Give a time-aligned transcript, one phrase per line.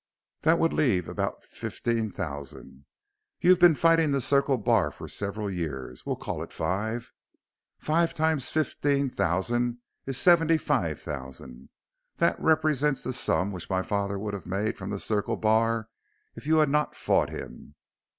[0.41, 2.85] That would leave about fifteen thousand.
[3.39, 6.07] You've been fighting the Circle Bar for several years.
[6.07, 7.11] We'll call it five.
[7.77, 9.77] Five times fifteen thousand
[10.07, 11.69] is seventy five thousand.
[12.15, 15.87] That represents the sum which my father would have made from the Circle Bar
[16.35, 17.75] if you had not fought him.